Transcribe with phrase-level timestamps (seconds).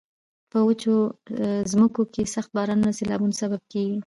[0.51, 0.95] په وچو
[1.71, 3.99] ځمکو کې سخت بارانونه د سیلابونو سبب کیږي.